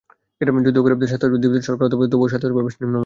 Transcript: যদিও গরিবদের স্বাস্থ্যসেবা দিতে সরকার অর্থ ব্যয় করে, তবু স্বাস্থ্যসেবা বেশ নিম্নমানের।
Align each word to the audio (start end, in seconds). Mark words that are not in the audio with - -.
যদিও 0.67 0.83
গরিবদের 0.85 1.09
স্বাস্থ্যসেবা 1.11 1.43
দিতে 1.43 1.67
সরকার 1.69 1.85
অর্থ 1.85 1.95
ব্যয় 1.99 2.09
করে, 2.11 2.11
তবু 2.13 2.23
স্বাস্থ্যসেবা 2.31 2.65
বেশ 2.65 2.75
নিম্নমানের। 2.79 2.99